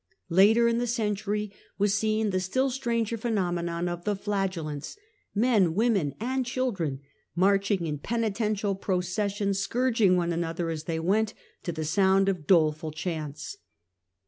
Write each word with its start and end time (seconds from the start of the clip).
Later 0.29 0.67
in 0.67 0.79
the 0.79 0.87
century 0.87 1.53
was 1.77 1.93
seen 1.93 2.31
the 2.31 2.39
still 2.39 2.71
stranger 2.71 3.19
pheno 3.19 3.49
The 3.49 3.53
menon 3.61 3.87
of 3.87 4.03
the 4.03 4.15
"Flagellants," 4.15 4.97
men, 5.35 5.75
women 5.75 6.15
and 6.19 6.43
children. 6.43 6.97
Flagellants,•...,. 6.97 7.05
marching 7.35 7.87
m 7.87 7.99
penitential 7.99 8.73
procession, 8.73 9.53
scourging 9.53 10.17
one 10.17 10.33
another 10.33 10.71
as 10.71 10.85
they 10.85 10.99
went, 10.99 11.35
to 11.61 11.71
the 11.71 11.85
sound 11.85 12.29
of 12.29 12.47
doleful 12.47 12.89
chants. 12.91 13.57